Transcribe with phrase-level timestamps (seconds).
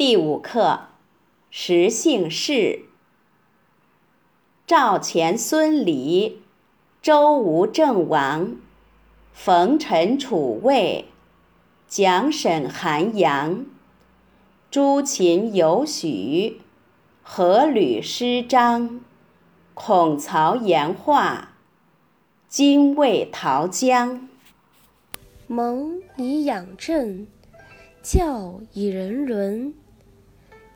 [0.00, 0.84] 第五课，
[1.50, 2.86] 实姓氏。
[4.66, 6.40] 赵钱孙李，
[7.02, 8.56] 周吴郑王，
[9.34, 11.04] 冯陈楚卫，
[11.86, 13.66] 蒋沈韩杨，
[14.70, 16.62] 朱秦尤许，
[17.22, 19.02] 何吕施张，
[19.74, 21.50] 孔曹颜华，
[22.48, 24.26] 精卫陶姜。
[25.46, 27.26] 蒙以养正，
[28.02, 29.74] 教以人伦。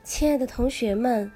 [0.05, 1.31] 亲爱的同学们，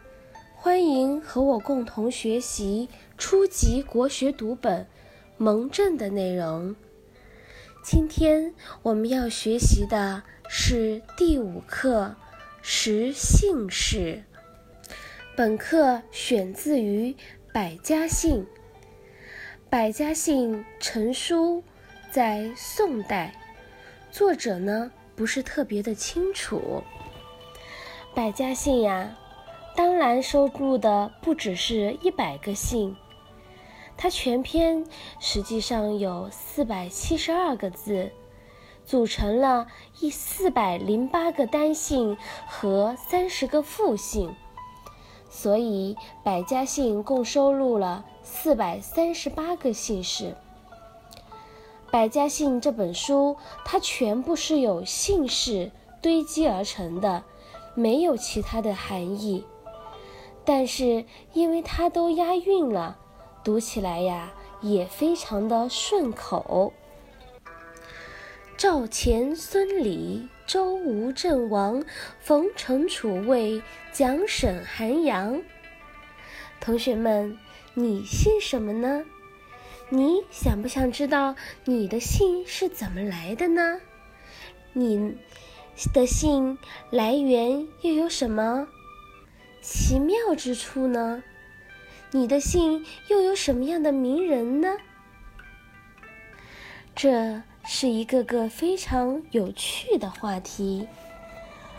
[0.55, 4.83] 欢迎和我共同学习初级国学读本
[5.37, 6.75] 《蒙正》的内容。
[7.83, 8.53] 今天
[8.83, 12.15] 我们要学习的是第五课
[12.61, 14.23] 《识姓氏》。
[15.35, 17.13] 本课选自于
[17.51, 18.41] 《百家姓》。
[19.67, 21.63] 《百家姓》成书。
[22.11, 23.35] 在宋代，
[24.11, 26.83] 作者呢不是特别的清楚。
[28.19, 29.15] 百家姓呀，
[29.77, 32.97] 当然收录的不只是一百个姓，
[33.95, 34.85] 它全篇
[35.21, 38.11] 实际上有四百七十二个字，
[38.85, 39.67] 组成了
[40.01, 44.35] 一四百零八个单姓和三十个复姓，
[45.29, 50.25] 所以百家姓共收录了四百三十八个姓氏。
[51.89, 57.23] 《百家姓》这本书，它全部是由姓氏堆积而成的，
[57.79, 59.45] 没有其他的含义。
[60.43, 62.97] 但是因为它都押韵了，
[63.43, 66.73] 读起来呀也非常的顺口。
[68.57, 71.83] 赵钱孙李，周吴郑王，
[72.19, 73.61] 冯陈楚卫，
[73.93, 75.41] 蒋沈韩杨。
[76.59, 77.37] 同学们，
[77.75, 79.05] 你姓什么呢？
[79.87, 83.79] 你想不想知道你的姓是怎么来的呢？
[84.73, 85.17] 你
[85.93, 86.57] 的姓
[86.89, 88.67] 来源又有什么
[89.61, 91.23] 奇妙之处呢？
[92.11, 94.77] 你的姓又有什么样的名人呢？
[96.95, 100.87] 这是一个个非常有趣的话题。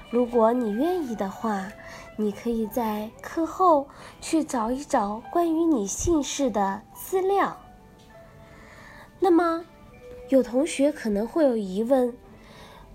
[0.09, 1.71] 如果你愿意的话，
[2.17, 3.89] 你可以在课后
[4.21, 7.61] 去找一找关于你姓氏的资料。
[9.19, 9.65] 那么，
[10.31, 12.17] 有同学可能会有疑问：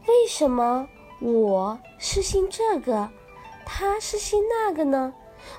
[0.07, 0.87] 为什么
[1.19, 3.09] 我是姓这个，
[3.65, 5.13] 他是姓那个呢？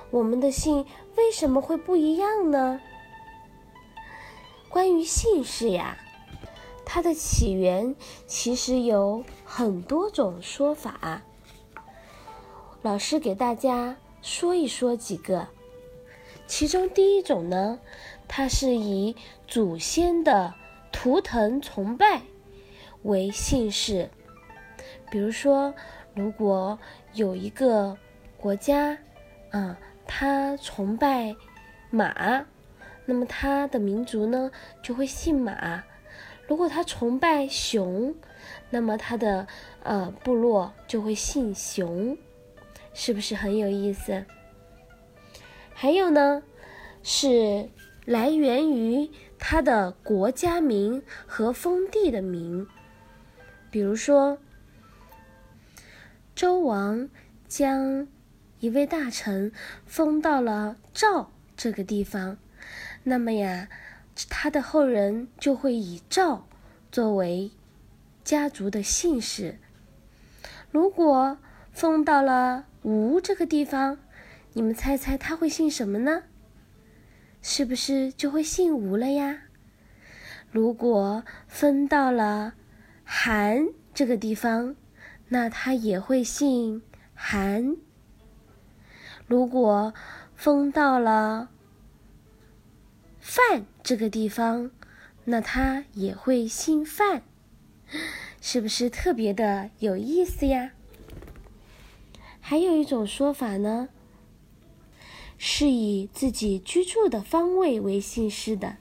[0.09, 0.85] 我们的姓
[1.15, 2.79] 为什么会不一样呢？
[4.69, 5.97] 关于姓氏呀，
[6.85, 11.23] 它的起源其实有很多种说法。
[12.81, 15.47] 老师给大家说一说几个。
[16.45, 17.79] 其中第一种呢，
[18.27, 19.15] 它是以
[19.47, 20.53] 祖先的
[20.91, 22.21] 图腾崇拜
[23.03, 24.09] 为姓氏。
[25.09, 25.73] 比如说，
[26.13, 26.77] 如果
[27.13, 27.97] 有一个
[28.37, 28.97] 国家，
[29.51, 31.35] 啊，他崇拜
[31.89, 32.45] 马，
[33.05, 34.51] 那么他的民族呢
[34.83, 35.83] 就会姓马；
[36.47, 38.13] 如果他崇拜熊，
[38.69, 39.47] 那么他的
[39.83, 42.17] 呃部落就会姓熊，
[42.93, 44.25] 是不是很有意思？
[45.73, 46.43] 还有呢，
[47.03, 47.69] 是
[48.05, 49.09] 来源于
[49.39, 52.67] 他的国家名和封地的名。
[53.69, 54.37] 比如说，
[56.37, 57.09] 周王
[57.47, 58.07] 将
[58.59, 59.51] 一位大臣
[59.87, 62.37] 封到了赵这个地方，
[63.01, 63.67] 那么呀，
[64.29, 66.47] 他的后人就会以赵
[66.91, 67.49] 作为
[68.23, 69.57] 家族的姓氏。
[70.69, 71.39] 如果
[71.71, 73.97] 封到了吴这个地方，
[74.53, 76.21] 你们猜猜他会姓什么呢？
[77.41, 79.39] 是不是就会姓吴了呀？
[80.51, 82.53] 如果分到了
[83.03, 84.75] 韩这个地方，
[85.29, 86.81] 那他也会姓
[87.13, 87.75] 韩。
[89.27, 89.93] 如果
[90.35, 91.49] 封到了
[93.19, 94.71] 范这个地方，
[95.25, 97.23] 那他也会姓范，
[98.39, 100.71] 是不是特别的有意思呀？
[102.39, 103.89] 还有一种说法呢。
[105.39, 108.77] 是以自己居住的方位为姓氏的。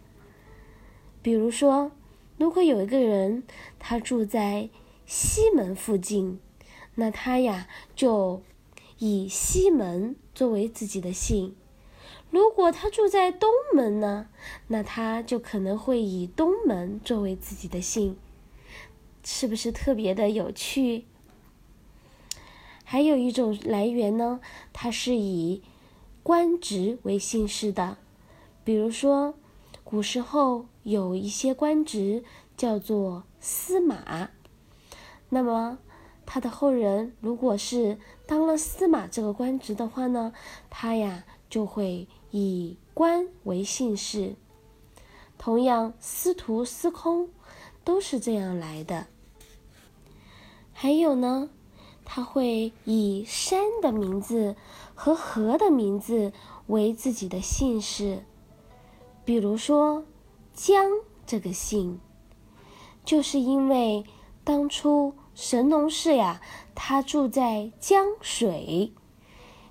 [1.20, 1.92] 比如说，
[2.38, 3.42] 如果有一个人
[3.78, 4.70] 他住在
[5.06, 6.38] 西门附近，
[6.96, 8.42] 那他呀就
[8.98, 11.54] 以西门作为自己的姓；
[12.30, 14.28] 如果他住在东门呢，
[14.66, 18.16] 那他就可能会以东门作为自己的姓，
[19.24, 21.04] 是不是特别的有趣？
[22.84, 24.40] 还有一种来源呢，
[24.72, 25.62] 它是以。
[26.22, 27.98] 官职为姓氏的，
[28.64, 29.34] 比如说，
[29.84, 32.24] 古时候有一些官职
[32.56, 34.30] 叫做司马，
[35.28, 35.78] 那么
[36.24, 40.32] 他的后人如果是当了司马这个官职的话呢，
[40.70, 44.36] 他呀就会以官为姓氏。
[45.38, 47.28] 同样，司徒、司空
[47.84, 49.06] 都是这样来的。
[50.72, 51.50] 还有呢，
[52.04, 54.56] 他会以山的名字
[54.94, 56.32] 和河的名字
[56.68, 58.24] 为自己的姓氏，
[59.24, 60.04] 比如说
[60.54, 60.86] 江
[61.26, 62.00] 这个姓，
[63.04, 64.04] 就是因为
[64.46, 65.12] 当初。
[65.34, 66.40] 神农氏呀，
[66.74, 68.94] 他住在江水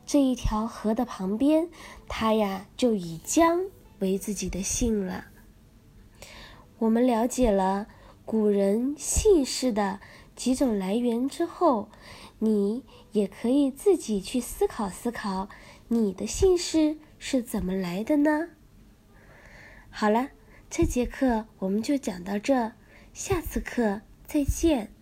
[0.06, 1.69] 这一条河的旁边，
[2.07, 3.62] 他呀就以江
[3.98, 5.25] 为自己的姓了。
[6.77, 7.88] 我们了解了
[8.25, 10.00] 古人姓氏的
[10.36, 11.89] 几种来源之后，
[12.38, 15.50] 你也可以自己去思考思考，
[15.88, 18.50] 你的姓氏是怎么来的呢？
[19.89, 20.30] 好了，
[20.69, 22.74] 这节课我们就讲到这，
[23.13, 24.94] 下次课再见。